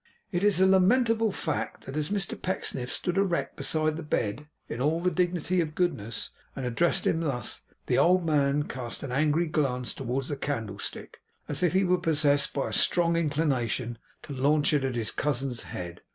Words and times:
It 0.31 0.43
is 0.43 0.59
a 0.59 0.65
lamentable 0.65 1.31
fact, 1.31 1.85
that 1.85 1.95
as 1.95 2.09
Mr 2.09 2.33
Pecksniff 2.35 2.91
stood 2.91 3.17
erect 3.17 3.55
beside 3.55 3.97
the 3.97 4.01
bed, 4.01 4.47
in 4.67 4.81
all 4.81 4.99
the 4.99 5.11
dignity 5.11 5.61
of 5.61 5.75
Goodness, 5.75 6.31
and 6.55 6.65
addressed 6.65 7.05
him 7.05 7.19
thus, 7.19 7.65
the 7.85 7.99
old 7.99 8.25
man 8.25 8.63
cast 8.63 9.03
an 9.03 9.11
angry 9.11 9.45
glance 9.45 9.93
towards 9.93 10.29
the 10.29 10.37
candlestick, 10.37 11.19
as 11.47 11.61
if 11.61 11.73
he 11.73 11.83
were 11.83 11.99
possessed 11.99 12.51
by 12.51 12.69
a 12.69 12.73
strong 12.73 13.15
inclination 13.15 13.99
to 14.23 14.33
launch 14.33 14.73
it 14.73 14.83
at 14.83 14.95
his 14.95 15.11
cousin's 15.11 15.65
head. 15.65 16.01